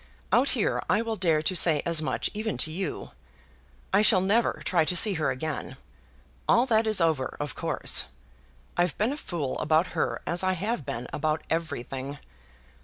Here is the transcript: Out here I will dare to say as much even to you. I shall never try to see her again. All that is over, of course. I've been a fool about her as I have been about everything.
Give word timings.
Out 0.31 0.47
here 0.57 0.81
I 0.89 1.03
will 1.03 1.15
dare 1.15 1.43
to 1.43 1.55
say 1.55 1.83
as 1.85 2.01
much 2.01 2.31
even 2.33 2.57
to 2.57 2.71
you. 2.71 3.11
I 3.93 4.01
shall 4.01 4.19
never 4.19 4.63
try 4.65 4.83
to 4.83 4.95
see 4.95 5.13
her 5.13 5.29
again. 5.29 5.77
All 6.49 6.65
that 6.65 6.87
is 6.87 6.99
over, 6.99 7.37
of 7.39 7.53
course. 7.53 8.05
I've 8.75 8.97
been 8.97 9.13
a 9.13 9.15
fool 9.15 9.59
about 9.59 9.93
her 9.93 10.23
as 10.25 10.41
I 10.41 10.53
have 10.53 10.87
been 10.87 11.05
about 11.13 11.43
everything. 11.51 12.17